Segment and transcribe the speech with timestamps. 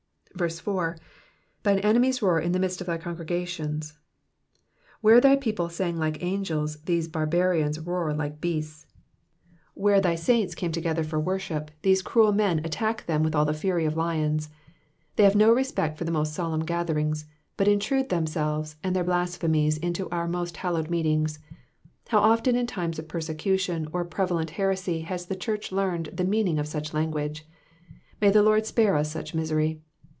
[0.39, 0.97] 4.
[1.63, 3.95] ^^Thi/ie enemies roar in the midst of thy congregations.'*^
[5.01, 8.87] Where thy people sang like angels, these barbarians roar like beasts.
[9.75, 13.53] When thy saints come together for worship, these cruel men attack them with all the
[13.53, 14.49] fury of lions.
[15.17, 17.25] They have no respect for the most solemn gatherings,
[17.55, 21.39] but intrude them selves and their blasphemies inti> our most hallowed meetings.
[22.07, 26.57] How often in times of persecution or prevalent heresy has the church learned the meaning
[26.57, 27.45] of such language.
[28.21, 29.81] May the Lord spare us such misery.